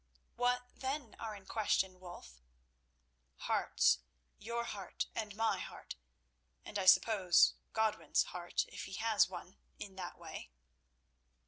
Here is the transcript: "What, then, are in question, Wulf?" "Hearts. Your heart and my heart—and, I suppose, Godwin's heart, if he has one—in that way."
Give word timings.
"What, 0.35 0.63
then, 0.77 1.15
are 1.19 1.35
in 1.35 1.45
question, 1.45 1.99
Wulf?" 1.99 2.41
"Hearts. 3.35 3.99
Your 4.39 4.63
heart 4.63 5.05
and 5.13 5.35
my 5.35 5.59
heart—and, 5.59 6.79
I 6.79 6.87
suppose, 6.87 7.53
Godwin's 7.73 8.23
heart, 8.23 8.65
if 8.69 8.85
he 8.85 8.93
has 8.93 9.29
one—in 9.29 9.97
that 9.97 10.17
way." 10.17 10.49